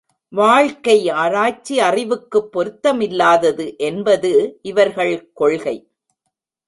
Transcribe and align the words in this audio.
வாழ்க்கை 0.33 1.09
ஆராய்ச்சி 1.09 1.79
அறிவுக்குப் 1.79 2.49
பொருத்தமில்லாதது 2.53 3.77
என்பது 3.77 4.59
இவர்கள் 4.61 5.31
கொள்கை. 5.33 5.77